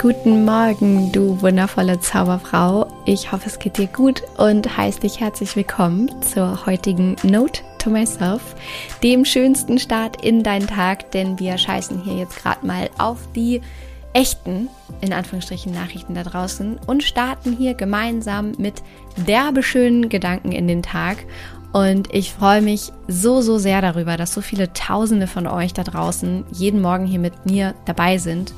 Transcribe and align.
Guten 0.00 0.46
Morgen, 0.46 1.12
du 1.12 1.42
wundervolle 1.42 2.00
Zauberfrau. 2.00 2.86
Ich 3.04 3.32
hoffe, 3.32 3.48
es 3.48 3.58
geht 3.58 3.76
dir 3.76 3.86
gut 3.86 4.22
und 4.38 4.78
heiße 4.78 5.00
dich 5.00 5.20
herzlich 5.20 5.54
willkommen 5.56 6.10
zur 6.22 6.64
heutigen 6.64 7.16
Note 7.22 7.60
to 7.78 7.90
Myself, 7.90 8.56
dem 9.02 9.26
schönsten 9.26 9.78
Start 9.78 10.24
in 10.24 10.42
deinen 10.42 10.66
Tag, 10.66 11.10
denn 11.10 11.38
wir 11.38 11.58
scheißen 11.58 12.02
hier 12.02 12.14
jetzt 12.14 12.36
gerade 12.36 12.66
mal 12.66 12.88
auf 12.96 13.18
die 13.36 13.60
echten, 14.14 14.70
in 15.02 15.12
Anführungsstrichen, 15.12 15.70
Nachrichten 15.70 16.14
da 16.14 16.22
draußen 16.22 16.80
und 16.86 17.02
starten 17.02 17.54
hier 17.54 17.74
gemeinsam 17.74 18.52
mit 18.56 18.82
derbe 19.18 19.62
schönen 19.62 20.08
Gedanken 20.08 20.52
in 20.52 20.66
den 20.66 20.82
Tag. 20.82 21.26
Und 21.74 22.12
ich 22.14 22.32
freue 22.32 22.62
mich 22.62 22.90
so, 23.06 23.42
so 23.42 23.58
sehr 23.58 23.82
darüber, 23.82 24.16
dass 24.16 24.32
so 24.32 24.40
viele 24.40 24.72
Tausende 24.72 25.26
von 25.26 25.46
euch 25.46 25.74
da 25.74 25.84
draußen 25.84 26.46
jeden 26.52 26.80
Morgen 26.80 27.04
hier 27.04 27.20
mit 27.20 27.44
mir 27.44 27.74
dabei 27.84 28.16
sind 28.16 28.54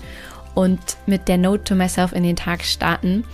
und 0.54 0.80
mit 1.06 1.28
der 1.28 1.38
Note 1.38 1.64
to 1.64 1.74
Myself 1.74 2.12
in 2.12 2.22
den 2.22 2.36
Tag 2.36 2.62
starten. 2.64 3.24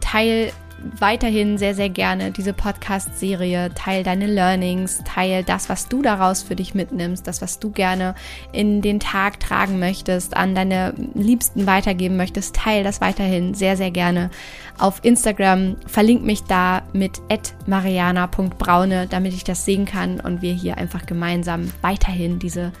Teil 0.00 0.52
weiterhin 0.98 1.58
sehr, 1.58 1.74
sehr 1.74 1.88
gerne 1.88 2.30
diese 2.30 2.52
Podcast-Serie, 2.52 3.72
teil 3.74 4.02
deine 4.02 4.26
Learnings, 4.26 5.02
teil 5.04 5.44
das, 5.44 5.68
was 5.68 5.88
du 5.88 6.02
daraus 6.02 6.42
für 6.42 6.56
dich 6.56 6.74
mitnimmst, 6.74 7.26
das, 7.26 7.42
was 7.42 7.58
du 7.58 7.70
gerne 7.70 8.14
in 8.52 8.82
den 8.82 9.00
Tag 9.00 9.40
tragen 9.40 9.78
möchtest, 9.78 10.36
an 10.36 10.54
deine 10.54 10.94
Liebsten 11.14 11.66
weitergeben 11.66 12.16
möchtest, 12.16 12.56
teil 12.56 12.84
das 12.84 13.00
weiterhin 13.00 13.54
sehr, 13.54 13.76
sehr 13.76 13.90
gerne 13.90 14.30
auf 14.78 15.00
Instagram. 15.02 15.76
Verlink 15.86 16.22
mich 16.24 16.44
da 16.44 16.82
mit 16.92 17.20
mariana.braune, 17.66 19.06
damit 19.06 19.34
ich 19.34 19.44
das 19.44 19.64
sehen 19.64 19.84
kann 19.84 20.20
und 20.20 20.42
wir 20.42 20.54
hier 20.54 20.78
einfach 20.78 21.06
gemeinsam 21.06 21.70
weiterhin 21.82 22.38
diese 22.38 22.72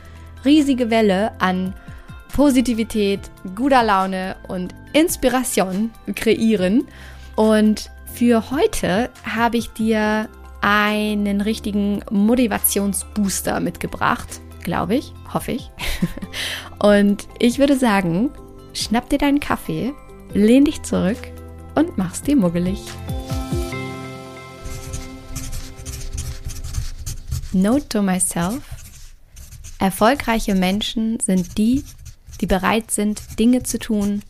riesige 0.44 0.90
Welle 0.90 1.32
an 1.38 1.74
Positivität, 2.32 3.20
guter 3.54 3.82
Laune 3.82 4.36
und 4.48 4.74
Inspiration 4.92 5.90
kreieren. 6.14 6.86
Und 7.36 7.90
für 8.12 8.50
heute 8.50 9.10
habe 9.24 9.56
ich 9.56 9.70
dir 9.70 10.28
einen 10.60 11.40
richtigen 11.40 12.02
Motivationsbooster 12.10 13.60
mitgebracht, 13.60 14.40
glaube 14.62 14.96
ich, 14.96 15.12
hoffe 15.32 15.52
ich. 15.52 15.70
Und 16.78 17.28
ich 17.38 17.58
würde 17.58 17.76
sagen, 17.78 18.30
schnapp 18.74 19.08
dir 19.08 19.18
deinen 19.18 19.40
Kaffee, 19.40 19.92
lehn 20.32 20.64
dich 20.64 20.82
zurück 20.82 21.18
und 21.74 21.98
mach's 21.98 22.22
dir 22.22 22.36
muggelig. 22.36 22.80
Note 27.52 27.88
to 27.88 28.02
myself. 28.02 28.62
Erfolgreiche 29.78 30.54
Menschen 30.54 31.18
sind 31.20 31.58
die, 31.58 31.84
die 32.40 32.46
bereit 32.46 32.90
sind, 32.90 33.38
Dinge 33.38 33.62
zu 33.62 33.78
tun, 33.78 34.22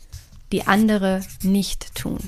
die 0.52 0.66
andere 0.66 1.20
nicht 1.42 1.94
tun. 1.94 2.18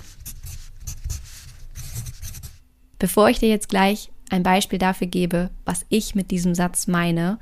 Bevor 2.98 3.28
ich 3.28 3.40
dir 3.40 3.48
jetzt 3.48 3.68
gleich 3.68 4.10
ein 4.30 4.44
Beispiel 4.44 4.78
dafür 4.78 5.08
gebe, 5.08 5.50
was 5.64 5.84
ich 5.88 6.14
mit 6.14 6.30
diesem 6.30 6.54
Satz 6.54 6.86
meine, 6.86 7.38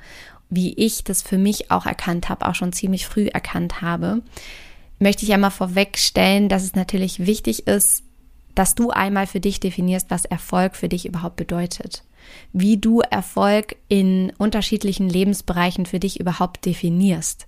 wie 0.48 0.72
ich 0.74 1.04
das 1.04 1.22
für 1.22 1.38
mich 1.38 1.70
auch 1.70 1.86
erkannt 1.86 2.28
habe, 2.28 2.48
auch 2.48 2.54
schon 2.54 2.72
ziemlich 2.72 3.06
früh 3.06 3.26
erkannt 3.26 3.82
habe, 3.82 4.22
möchte 4.98 5.24
ich 5.24 5.32
einmal 5.32 5.50
vorwegstellen, 5.50 6.48
dass 6.48 6.64
es 6.64 6.74
natürlich 6.74 7.26
wichtig 7.26 7.66
ist, 7.66 8.02
dass 8.54 8.74
du 8.74 8.90
einmal 8.90 9.26
für 9.26 9.40
dich 9.40 9.60
definierst, 9.60 10.10
was 10.10 10.24
Erfolg 10.24 10.76
für 10.76 10.88
dich 10.88 11.06
überhaupt 11.06 11.36
bedeutet. 11.36 12.04
Wie 12.52 12.76
du 12.76 13.00
Erfolg 13.00 13.76
in 13.88 14.32
unterschiedlichen 14.38 15.08
Lebensbereichen 15.08 15.86
für 15.86 16.00
dich 16.00 16.20
überhaupt 16.20 16.66
definierst 16.66 17.46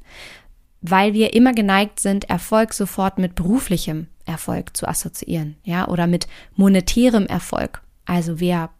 weil 0.82 1.14
wir 1.14 1.32
immer 1.32 1.52
geneigt 1.52 2.00
sind, 2.00 2.28
Erfolg 2.28 2.74
sofort 2.74 3.18
mit 3.18 3.34
beruflichem 3.34 4.08
Erfolg 4.26 4.76
zu 4.76 4.86
assoziieren, 4.86 5.56
ja, 5.64 5.88
oder 5.88 6.06
mit 6.06 6.26
monetärem 6.56 7.26
Erfolg. 7.26 7.82
Also 8.04 8.40
wer 8.40 8.70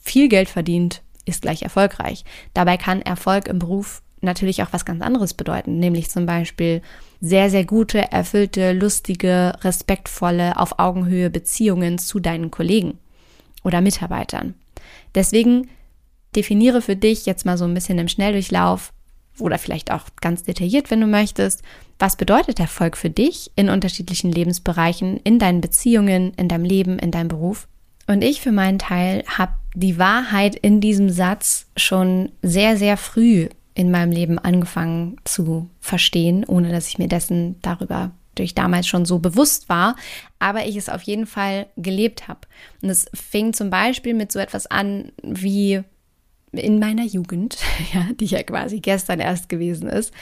viel 0.00 0.28
Geld 0.28 0.48
verdient, 0.48 1.02
ist 1.24 1.42
gleich 1.42 1.62
erfolgreich. 1.62 2.24
Dabei 2.54 2.76
kann 2.76 3.02
Erfolg 3.02 3.46
im 3.46 3.58
Beruf 3.58 4.02
natürlich 4.22 4.62
auch 4.62 4.72
was 4.72 4.84
ganz 4.84 5.02
anderes 5.02 5.34
bedeuten, 5.34 5.78
nämlich 5.78 6.10
zum 6.10 6.26
Beispiel 6.26 6.80
sehr, 7.20 7.50
sehr 7.50 7.64
gute, 7.64 8.10
erfüllte, 8.12 8.72
lustige, 8.72 9.52
respektvolle, 9.62 10.56
auf 10.56 10.78
Augenhöhe 10.78 11.28
Beziehungen 11.28 11.98
zu 11.98 12.18
deinen 12.18 12.50
Kollegen 12.50 12.98
oder 13.62 13.80
Mitarbeitern. 13.80 14.54
Deswegen 15.14 15.68
definiere 16.34 16.82
für 16.82 16.96
dich 16.96 17.26
jetzt 17.26 17.44
mal 17.44 17.58
so 17.58 17.64
ein 17.64 17.74
bisschen 17.74 17.98
im 17.98 18.08
Schnelldurchlauf, 18.08 18.92
oder 19.38 19.58
vielleicht 19.58 19.90
auch 19.90 20.04
ganz 20.20 20.42
detailliert, 20.42 20.90
wenn 20.90 21.00
du 21.00 21.06
möchtest. 21.06 21.62
Was 21.98 22.16
bedeutet 22.16 22.60
Erfolg 22.60 22.96
für 22.96 23.10
dich 23.10 23.50
in 23.56 23.68
unterschiedlichen 23.68 24.30
Lebensbereichen, 24.30 25.18
in 25.18 25.38
deinen 25.38 25.60
Beziehungen, 25.60 26.32
in 26.34 26.48
deinem 26.48 26.64
Leben, 26.64 26.98
in 26.98 27.10
deinem 27.10 27.28
Beruf? 27.28 27.68
Und 28.06 28.22
ich 28.22 28.40
für 28.40 28.52
meinen 28.52 28.78
Teil 28.78 29.24
habe 29.26 29.52
die 29.74 29.98
Wahrheit 29.98 30.54
in 30.56 30.80
diesem 30.80 31.10
Satz 31.10 31.66
schon 31.76 32.30
sehr, 32.42 32.76
sehr 32.76 32.96
früh 32.96 33.48
in 33.74 33.90
meinem 33.90 34.12
Leben 34.12 34.38
angefangen 34.38 35.16
zu 35.24 35.70
verstehen, 35.80 36.44
ohne 36.44 36.70
dass 36.70 36.88
ich 36.88 36.98
mir 36.98 37.08
dessen 37.08 37.56
darüber 37.62 38.10
durch 38.34 38.54
damals 38.54 38.86
schon 38.86 39.04
so 39.04 39.18
bewusst 39.18 39.68
war, 39.68 39.96
aber 40.38 40.66
ich 40.66 40.76
es 40.76 40.88
auf 40.88 41.02
jeden 41.02 41.26
Fall 41.26 41.66
gelebt 41.76 42.28
habe. 42.28 42.40
Und 42.80 42.90
es 42.90 43.06
fing 43.14 43.52
zum 43.52 43.70
Beispiel 43.70 44.14
mit 44.14 44.32
so 44.32 44.38
etwas 44.38 44.66
an 44.66 45.12
wie 45.22 45.82
in 46.52 46.78
meiner 46.78 47.04
Jugend, 47.04 47.58
ja, 47.94 48.08
die 48.18 48.26
ja 48.26 48.42
quasi 48.42 48.80
gestern 48.80 49.20
erst 49.20 49.48
gewesen 49.48 49.88
ist, 49.88 50.12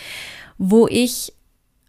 wo 0.59 0.87
ich, 0.89 1.33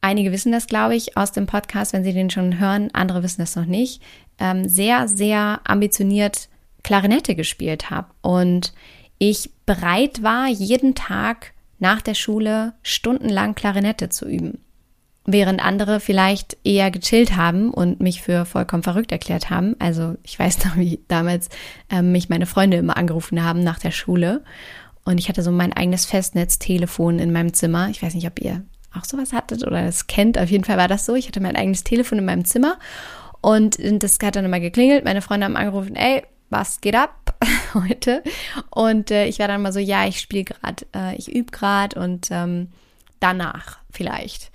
einige 0.01 0.31
wissen 0.31 0.51
das, 0.51 0.67
glaube 0.67 0.95
ich, 0.95 1.17
aus 1.17 1.31
dem 1.31 1.45
Podcast, 1.45 1.93
wenn 1.93 2.03
sie 2.03 2.13
den 2.13 2.29
schon 2.29 2.59
hören, 2.59 2.89
andere 2.93 3.23
wissen 3.23 3.41
das 3.41 3.55
noch 3.55 3.65
nicht, 3.65 4.01
ähm, 4.39 4.67
sehr, 4.67 5.07
sehr 5.07 5.61
ambitioniert 5.63 6.49
Klarinette 6.83 7.35
gespielt 7.35 7.89
habe 7.89 8.07
und 8.21 8.73
ich 9.19 9.51
bereit 9.67 10.23
war, 10.23 10.47
jeden 10.47 10.95
Tag 10.95 11.53
nach 11.77 12.01
der 12.01 12.15
Schule 12.15 12.73
stundenlang 12.81 13.53
Klarinette 13.53 14.09
zu 14.09 14.27
üben 14.27 14.59
während 15.25 15.63
andere 15.63 15.99
vielleicht 15.99 16.57
eher 16.63 16.89
gechillt 16.89 17.35
haben 17.35 17.71
und 17.71 17.99
mich 17.99 18.21
für 18.21 18.45
vollkommen 18.45 18.83
verrückt 18.83 19.11
erklärt 19.11 19.49
haben. 19.49 19.75
Also 19.79 20.15
ich 20.23 20.37
weiß 20.37 20.65
noch, 20.65 20.77
wie 20.77 20.99
damals 21.07 21.49
ähm, 21.89 22.11
mich 22.11 22.29
meine 22.29 22.45
Freunde 22.45 22.77
immer 22.77 22.97
angerufen 22.97 23.43
haben 23.43 23.63
nach 23.63 23.79
der 23.79 23.91
Schule 23.91 24.43
und 25.03 25.17
ich 25.17 25.29
hatte 25.29 25.41
so 25.41 25.51
mein 25.51 25.73
eigenes 25.73 26.05
Festnetztelefon 26.05 27.19
in 27.19 27.31
meinem 27.31 27.53
Zimmer. 27.53 27.89
Ich 27.89 28.01
weiß 28.01 28.13
nicht, 28.13 28.27
ob 28.27 28.39
ihr 28.39 28.63
auch 28.93 29.05
sowas 29.05 29.33
hattet 29.33 29.65
oder 29.65 29.83
es 29.83 30.07
kennt. 30.07 30.37
Auf 30.37 30.49
jeden 30.49 30.63
Fall 30.63 30.77
war 30.77 30.87
das 30.87 31.05
so. 31.05 31.15
Ich 31.15 31.27
hatte 31.27 31.39
mein 31.39 31.55
eigenes 31.55 31.83
Telefon 31.83 32.19
in 32.19 32.25
meinem 32.25 32.45
Zimmer 32.45 32.77
und 33.41 33.77
das 33.79 34.19
hat 34.21 34.35
dann 34.35 34.45
immer 34.45 34.59
geklingelt. 34.59 35.05
Meine 35.05 35.21
Freunde 35.21 35.45
haben 35.45 35.55
angerufen, 35.55 35.95
ey, 35.95 36.23
was 36.49 36.81
geht 36.81 36.95
ab 36.95 37.35
heute? 37.73 38.23
Und 38.69 39.09
äh, 39.09 39.25
ich 39.25 39.39
war 39.39 39.47
dann 39.47 39.61
mal 39.61 39.73
so, 39.73 39.79
ja, 39.79 40.05
ich 40.05 40.19
spiele 40.19 40.43
gerade, 40.43 40.85
äh, 40.95 41.15
ich 41.15 41.33
übe 41.33 41.51
gerade 41.51 41.99
und 41.99 42.27
ähm, 42.29 42.67
danach 43.19 43.79
vielleicht. 43.89 44.51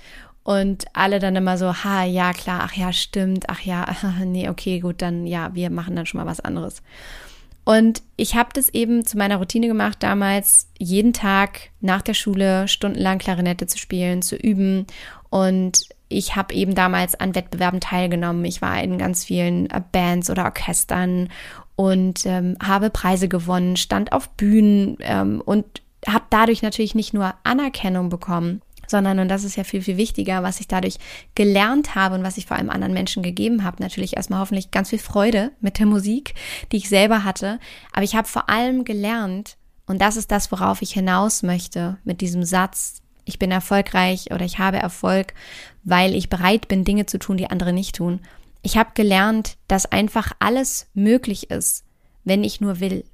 Und 0.47 0.84
alle 0.93 1.19
dann 1.19 1.34
immer 1.34 1.59
so, 1.59 1.75
ha, 1.75 2.05
ja, 2.05 2.33
klar, 2.33 2.61
ach 2.62 2.73
ja, 2.75 2.93
stimmt, 2.93 3.51
ach 3.51 3.62
ja, 3.62 3.84
nee, 4.25 4.49
okay, 4.49 4.79
gut, 4.79 5.03
dann 5.03 5.27
ja, 5.27 5.53
wir 5.57 5.71
machen 5.71 5.97
dann 5.97 6.07
schon 6.07 6.21
mal 6.21 6.27
was 6.27 6.39
anderes. 6.39 6.84
Und 7.65 8.01
ich 8.17 8.37
habe 8.37 8.51
das 8.53 8.69
eben 8.69 9.05
zu 9.05 9.19
meiner 9.19 9.39
Routine 9.39 9.67
gemacht, 9.67 10.05
damals 10.05 10.69
jeden 10.79 11.12
Tag 11.12 11.71
nach 11.81 12.01
der 12.01 12.15
Schule 12.15 12.69
stundenlang 12.69 13.19
Klarinette 13.19 13.67
zu 13.67 13.77
spielen, 13.77 14.23
zu 14.23 14.37
üben. 14.37 14.87
Und 15.31 15.89
ich 16.09 16.37
habe 16.37 16.55
eben 16.55 16.77
damals 16.77 17.17
an 17.17 17.34
Wettbewerben 17.34 17.81
teilgenommen. 17.81 18.45
Ich 18.45 18.63
war 18.63 18.81
in 18.81 18.99
ganz 18.99 19.25
vielen 19.25 19.69
äh, 19.71 19.83
Bands 19.91 20.31
oder 20.31 20.45
Orchestern 20.45 21.28
und 21.75 22.25
ähm, 22.25 22.57
habe 22.63 22.91
Preise 22.91 23.27
gewonnen, 23.27 23.77
stand 23.77 24.13
auf 24.13 24.28
Bühnen 24.28 24.97
ähm, 25.01 25.43
und 25.45 25.83
habe 26.07 26.27
dadurch 26.31 26.63
natürlich 26.63 26.95
nicht 26.95 27.15
nur 27.15 27.34
Anerkennung 27.43 28.10
bekommen, 28.10 28.63
sondern, 28.86 29.18
und 29.18 29.28
das 29.28 29.44
ist 29.44 29.56
ja 29.56 29.65
viel, 29.65 29.83
viel 29.83 29.97
wichtiger, 29.97 30.42
was 30.42 30.60
ich 30.60 30.68
dadurch 30.68 30.98
gelernt 31.34 31.94
habe 31.94 32.15
und 32.15 32.22
was 32.22 32.36
ich 32.36 32.47
vor 32.47 32.56
allem 32.56 32.71
anderen 32.71 32.94
Menschen 32.94 33.22
gegeben 33.22 33.65
habe, 33.65 33.83
natürlich 33.83 34.16
erstmal 34.16 34.41
hoffentlich 34.41 34.71
ganz 34.71 34.91
viel 34.91 34.98
Freude 34.98 35.53
mit 35.60 35.78
der 35.78 35.86
Musik, 35.86 36.34
die 36.72 36.78
ich 36.78 36.88
selber 36.88 37.24
hatte, 37.24 37.59
aber 37.92 38.03
ich 38.03 38.15
habe 38.15 38.28
vor 38.28 38.48
allem 38.48 38.84
gelernt, 38.84 39.56
und 39.86 40.00
das 40.00 40.16
ist 40.16 40.30
das, 40.33 40.50
worauf 40.50 40.83
ich 40.83 40.92
hinaus 40.92 41.42
möchte 41.42 41.98
mit 42.04 42.21
diesem 42.21 42.42
Satz, 42.42 43.03
ich 43.24 43.38
bin 43.38 43.50
erfolgreich 43.50 44.33
oder 44.33 44.44
ich 44.44 44.59
habe 44.59 44.78
Erfolg, 44.78 45.34
weil 45.84 46.15
ich 46.15 46.30
bereit 46.30 46.68
bin, 46.68 46.84
Dinge 46.84 47.06
zu 47.06 47.18
tun, 47.18 47.36
die 47.36 47.50
andere 47.50 47.72
nicht 47.72 47.97
tun. 47.97 48.21
Ich 48.62 48.77
habe 48.77 48.91
gelernt, 48.94 49.59
dass 49.68 49.91
einfach 49.91 50.32
alles 50.39 50.89
möglich 50.94 51.50
ist, 51.50 51.84
wenn 52.24 52.44
ich 52.44 52.60
nur 52.60 52.80
will. 52.80 53.04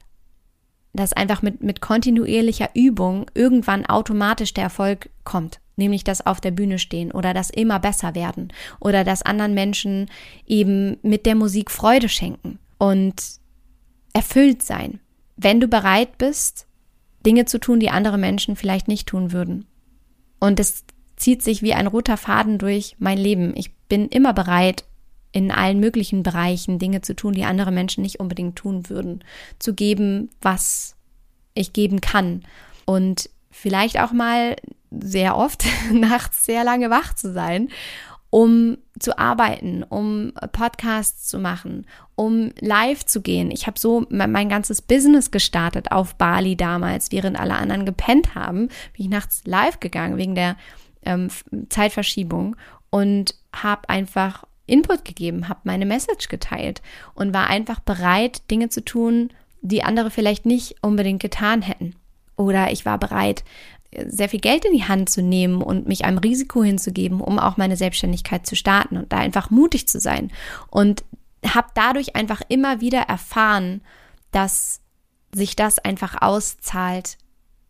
Dass 0.92 1.14
einfach 1.14 1.40
mit, 1.40 1.62
mit 1.62 1.80
kontinuierlicher 1.80 2.70
Übung 2.74 3.26
irgendwann 3.34 3.86
automatisch 3.86 4.52
der 4.52 4.64
Erfolg 4.64 5.08
kommt 5.24 5.61
nämlich 5.76 6.04
das 6.04 6.24
auf 6.24 6.40
der 6.40 6.50
Bühne 6.50 6.78
stehen 6.78 7.12
oder 7.12 7.34
das 7.34 7.50
immer 7.50 7.78
besser 7.78 8.14
werden 8.14 8.52
oder 8.80 9.04
das 9.04 9.22
anderen 9.22 9.54
Menschen 9.54 10.10
eben 10.46 10.96
mit 11.02 11.26
der 11.26 11.34
Musik 11.34 11.70
Freude 11.70 12.08
schenken 12.08 12.58
und 12.78 13.14
erfüllt 14.12 14.62
sein. 14.62 15.00
Wenn 15.36 15.60
du 15.60 15.68
bereit 15.68 16.18
bist, 16.18 16.66
Dinge 17.24 17.44
zu 17.44 17.58
tun, 17.58 17.80
die 17.80 17.90
andere 17.90 18.18
Menschen 18.18 18.56
vielleicht 18.56 18.88
nicht 18.88 19.08
tun 19.08 19.32
würden. 19.32 19.66
Und 20.40 20.60
es 20.60 20.84
zieht 21.16 21.42
sich 21.42 21.62
wie 21.62 21.74
ein 21.74 21.86
roter 21.86 22.16
Faden 22.16 22.58
durch 22.58 22.96
mein 22.98 23.18
Leben. 23.18 23.52
Ich 23.56 23.72
bin 23.88 24.08
immer 24.08 24.32
bereit, 24.32 24.84
in 25.30 25.50
allen 25.50 25.80
möglichen 25.80 26.22
Bereichen 26.22 26.78
Dinge 26.78 27.00
zu 27.00 27.14
tun, 27.14 27.32
die 27.32 27.44
andere 27.44 27.72
Menschen 27.72 28.02
nicht 28.02 28.20
unbedingt 28.20 28.56
tun 28.56 28.88
würden. 28.90 29.24
Zu 29.58 29.74
geben, 29.74 30.30
was 30.40 30.96
ich 31.54 31.72
geben 31.72 32.00
kann. 32.00 32.42
Und 32.84 33.30
vielleicht 33.50 33.98
auch 34.00 34.12
mal 34.12 34.56
sehr 35.00 35.36
oft 35.36 35.64
nachts 35.92 36.44
sehr 36.44 36.64
lange 36.64 36.90
wach 36.90 37.14
zu 37.14 37.32
sein, 37.32 37.68
um 38.30 38.78
zu 38.98 39.18
arbeiten, 39.18 39.82
um 39.82 40.32
Podcasts 40.52 41.28
zu 41.28 41.38
machen, 41.38 41.86
um 42.14 42.50
live 42.60 43.04
zu 43.04 43.20
gehen. 43.20 43.50
Ich 43.50 43.66
habe 43.66 43.78
so 43.78 44.06
mein 44.08 44.48
ganzes 44.48 44.80
Business 44.80 45.30
gestartet 45.30 45.92
auf 45.92 46.14
Bali 46.14 46.56
damals, 46.56 47.12
während 47.12 47.38
alle 47.38 47.54
anderen 47.54 47.84
gepennt 47.84 48.34
haben. 48.34 48.68
Bin 48.68 49.04
ich 49.04 49.08
nachts 49.08 49.42
live 49.44 49.80
gegangen 49.80 50.16
wegen 50.16 50.34
der 50.34 50.56
ähm, 51.04 51.28
Zeitverschiebung 51.68 52.56
und 52.90 53.34
habe 53.54 53.88
einfach 53.90 54.44
Input 54.66 55.04
gegeben, 55.04 55.48
habe 55.48 55.60
meine 55.64 55.86
Message 55.86 56.28
geteilt 56.28 56.80
und 57.14 57.34
war 57.34 57.48
einfach 57.48 57.80
bereit, 57.80 58.50
Dinge 58.50 58.68
zu 58.68 58.84
tun, 58.84 59.30
die 59.60 59.82
andere 59.82 60.10
vielleicht 60.10 60.46
nicht 60.46 60.76
unbedingt 60.82 61.20
getan 61.20 61.62
hätten. 61.62 61.94
Oder 62.36 62.72
ich 62.72 62.86
war 62.86 62.98
bereit, 62.98 63.44
sehr 64.06 64.28
viel 64.28 64.40
Geld 64.40 64.64
in 64.64 64.72
die 64.72 64.84
Hand 64.84 65.10
zu 65.10 65.22
nehmen 65.22 65.62
und 65.62 65.86
mich 65.86 66.04
einem 66.04 66.18
Risiko 66.18 66.62
hinzugeben, 66.62 67.20
um 67.20 67.38
auch 67.38 67.56
meine 67.56 67.76
Selbstständigkeit 67.76 68.46
zu 68.46 68.56
starten 68.56 68.96
und 68.96 69.12
da 69.12 69.18
einfach 69.18 69.50
mutig 69.50 69.88
zu 69.88 70.00
sein. 70.00 70.30
Und 70.70 71.04
habe 71.46 71.68
dadurch 71.74 72.16
einfach 72.16 72.40
immer 72.48 72.80
wieder 72.80 73.00
erfahren, 73.00 73.82
dass 74.30 74.80
sich 75.34 75.56
das 75.56 75.78
einfach 75.78 76.20
auszahlt, 76.20 77.18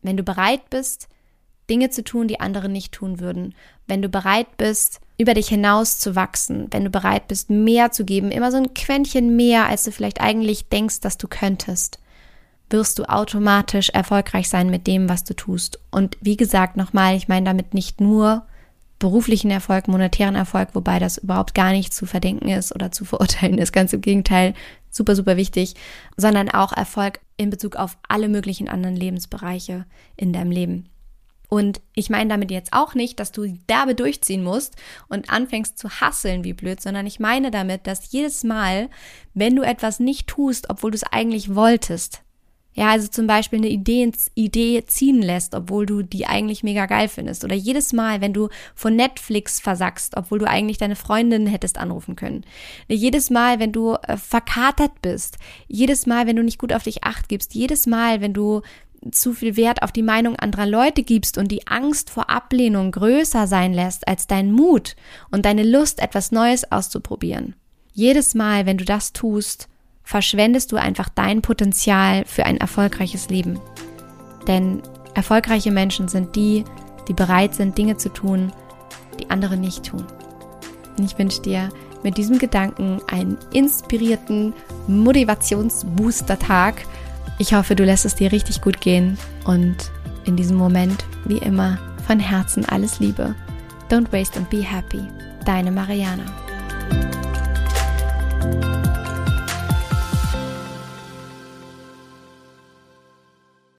wenn 0.02 0.16
du 0.16 0.22
bereit 0.22 0.68
bist, 0.70 1.08
Dinge 1.70 1.90
zu 1.90 2.04
tun, 2.04 2.28
die 2.28 2.40
andere 2.40 2.68
nicht 2.68 2.92
tun 2.92 3.20
würden. 3.20 3.54
Wenn 3.86 4.02
du 4.02 4.08
bereit 4.08 4.56
bist, 4.56 5.00
über 5.16 5.34
dich 5.34 5.48
hinaus 5.48 5.98
zu 5.98 6.16
wachsen, 6.16 6.66
wenn 6.70 6.84
du 6.84 6.90
bereit 6.90 7.28
bist, 7.28 7.50
mehr 7.50 7.92
zu 7.92 8.04
geben, 8.04 8.30
immer 8.30 8.50
so 8.50 8.58
ein 8.58 8.74
Quäntchen 8.74 9.36
mehr, 9.36 9.66
als 9.66 9.84
du 9.84 9.92
vielleicht 9.92 10.20
eigentlich 10.20 10.68
denkst, 10.68 11.00
dass 11.00 11.16
du 11.16 11.28
könntest, 11.28 11.98
wirst 12.72 12.98
du 12.98 13.04
automatisch 13.04 13.90
erfolgreich 13.90 14.48
sein 14.48 14.70
mit 14.70 14.86
dem, 14.86 15.08
was 15.08 15.24
du 15.24 15.34
tust. 15.34 15.78
Und 15.90 16.16
wie 16.20 16.36
gesagt, 16.36 16.76
nochmal, 16.76 17.16
ich 17.16 17.28
meine 17.28 17.46
damit 17.46 17.74
nicht 17.74 18.00
nur 18.00 18.46
beruflichen 18.98 19.50
Erfolg, 19.50 19.88
monetären 19.88 20.36
Erfolg, 20.36 20.70
wobei 20.74 20.98
das 20.98 21.18
überhaupt 21.18 21.54
gar 21.54 21.72
nicht 21.72 21.92
zu 21.92 22.06
verdenken 22.06 22.48
ist 22.48 22.74
oder 22.74 22.92
zu 22.92 23.04
verurteilen 23.04 23.58
ist, 23.58 23.72
ganz 23.72 23.92
im 23.92 24.00
Gegenteil, 24.00 24.54
super, 24.90 25.16
super 25.16 25.36
wichtig, 25.36 25.74
sondern 26.16 26.48
auch 26.48 26.72
Erfolg 26.72 27.20
in 27.36 27.50
Bezug 27.50 27.76
auf 27.76 27.98
alle 28.08 28.28
möglichen 28.28 28.68
anderen 28.68 28.94
Lebensbereiche 28.94 29.86
in 30.16 30.32
deinem 30.32 30.52
Leben. 30.52 30.88
Und 31.48 31.82
ich 31.94 32.08
meine 32.08 32.30
damit 32.30 32.50
jetzt 32.50 32.72
auch 32.72 32.94
nicht, 32.94 33.20
dass 33.20 33.32
du 33.32 33.46
derbe 33.68 33.94
durchziehen 33.94 34.42
musst 34.42 34.76
und 35.08 35.30
anfängst 35.30 35.76
zu 35.76 35.90
hasseln 35.90 36.44
wie 36.44 36.54
blöd, 36.54 36.80
sondern 36.80 37.06
ich 37.06 37.20
meine 37.20 37.50
damit, 37.50 37.86
dass 37.86 38.10
jedes 38.10 38.42
Mal, 38.42 38.88
wenn 39.34 39.56
du 39.56 39.62
etwas 39.62 40.00
nicht 40.00 40.28
tust, 40.28 40.70
obwohl 40.70 40.92
du 40.92 40.96
es 40.96 41.02
eigentlich 41.02 41.54
wolltest, 41.54 42.22
ja, 42.74 42.90
also 42.90 43.08
zum 43.08 43.26
Beispiel 43.26 43.58
eine 43.58 43.68
Idee, 43.68 44.10
Idee 44.34 44.84
ziehen 44.86 45.20
lässt, 45.20 45.54
obwohl 45.54 45.84
du 45.84 46.02
die 46.02 46.26
eigentlich 46.26 46.62
mega 46.62 46.86
geil 46.86 47.08
findest. 47.08 47.44
Oder 47.44 47.54
jedes 47.54 47.92
Mal, 47.92 48.22
wenn 48.22 48.32
du 48.32 48.48
von 48.74 48.96
Netflix 48.96 49.60
versackst, 49.60 50.16
obwohl 50.16 50.38
du 50.38 50.48
eigentlich 50.48 50.78
deine 50.78 50.96
Freundin 50.96 51.46
hättest 51.46 51.76
anrufen 51.76 52.16
können. 52.16 52.44
Jedes 52.88 53.28
Mal, 53.28 53.60
wenn 53.60 53.72
du 53.72 53.94
äh, 53.94 54.16
verkatert 54.16 55.02
bist. 55.02 55.36
Jedes 55.68 56.06
Mal, 56.06 56.26
wenn 56.26 56.36
du 56.36 56.42
nicht 56.42 56.58
gut 56.58 56.72
auf 56.72 56.84
dich 56.84 57.04
acht 57.04 57.28
gibst. 57.28 57.54
Jedes 57.54 57.86
Mal, 57.86 58.22
wenn 58.22 58.32
du 58.32 58.62
zu 59.10 59.34
viel 59.34 59.56
Wert 59.56 59.82
auf 59.82 59.92
die 59.92 60.02
Meinung 60.02 60.36
anderer 60.36 60.66
Leute 60.66 61.02
gibst 61.02 61.36
und 61.36 61.48
die 61.48 61.66
Angst 61.66 62.08
vor 62.08 62.30
Ablehnung 62.30 62.92
größer 62.92 63.46
sein 63.48 63.74
lässt 63.74 64.06
als 64.08 64.28
dein 64.28 64.52
Mut 64.52 64.96
und 65.30 65.44
deine 65.44 65.64
Lust, 65.64 66.00
etwas 66.00 66.30
Neues 66.30 66.70
auszuprobieren. 66.70 67.54
Jedes 67.92 68.34
Mal, 68.34 68.64
wenn 68.64 68.78
du 68.78 68.84
das 68.84 69.12
tust, 69.12 69.68
verschwendest 70.04 70.72
du 70.72 70.76
einfach 70.76 71.08
dein 71.08 71.42
Potenzial 71.42 72.24
für 72.26 72.46
ein 72.46 72.56
erfolgreiches 72.56 73.28
Leben. 73.28 73.60
Denn 74.46 74.82
erfolgreiche 75.14 75.70
Menschen 75.70 76.08
sind 76.08 76.34
die, 76.36 76.64
die 77.08 77.14
bereit 77.14 77.54
sind, 77.54 77.78
Dinge 77.78 77.96
zu 77.96 78.08
tun, 78.08 78.52
die 79.20 79.30
andere 79.30 79.56
nicht 79.56 79.84
tun. 79.84 80.06
Und 80.96 81.04
ich 81.04 81.18
wünsche 81.18 81.42
dir 81.42 81.68
mit 82.02 82.16
diesem 82.16 82.38
Gedanken 82.38 83.00
einen 83.06 83.38
inspirierten 83.52 84.52
Motivationsbooster-Tag 84.88 86.86
ich 87.38 87.54
hoffe, 87.54 87.74
du 87.74 87.84
lässt 87.84 88.04
es 88.04 88.14
dir 88.14 88.30
richtig 88.30 88.60
gut 88.60 88.80
gehen 88.80 89.18
und 89.44 89.76
in 90.24 90.36
diesem 90.36 90.56
Moment, 90.56 91.04
wie 91.24 91.38
immer, 91.38 91.78
von 92.06 92.20
Herzen 92.20 92.64
alles 92.66 93.00
Liebe. 93.00 93.34
Don't 93.90 94.12
waste 94.12 94.38
and 94.38 94.48
be 94.48 94.62
happy. 94.62 95.02
Deine 95.44 95.72
Mariana. 95.72 96.24